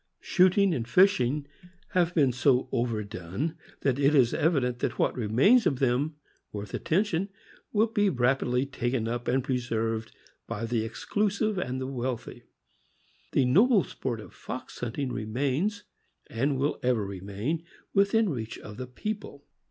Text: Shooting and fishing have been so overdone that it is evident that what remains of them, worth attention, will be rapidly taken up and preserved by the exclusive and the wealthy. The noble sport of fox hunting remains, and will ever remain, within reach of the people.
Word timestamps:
Shooting 0.19 0.73
and 0.73 0.87
fishing 0.87 1.45
have 1.89 2.15
been 2.15 2.31
so 2.31 2.67
overdone 2.71 3.55
that 3.81 3.99
it 3.99 4.15
is 4.15 4.33
evident 4.33 4.79
that 4.79 4.97
what 4.97 5.15
remains 5.15 5.67
of 5.67 5.77
them, 5.77 6.15
worth 6.51 6.73
attention, 6.73 7.29
will 7.71 7.85
be 7.85 8.09
rapidly 8.09 8.65
taken 8.65 9.07
up 9.07 9.27
and 9.27 9.43
preserved 9.43 10.11
by 10.47 10.65
the 10.65 10.83
exclusive 10.83 11.59
and 11.59 11.79
the 11.79 11.85
wealthy. 11.85 12.41
The 13.33 13.45
noble 13.45 13.83
sport 13.83 14.19
of 14.19 14.33
fox 14.33 14.79
hunting 14.79 15.11
remains, 15.13 15.83
and 16.31 16.57
will 16.57 16.79
ever 16.81 17.05
remain, 17.05 17.63
within 17.93 18.27
reach 18.29 18.57
of 18.57 18.77
the 18.77 18.87
people. 18.87 19.45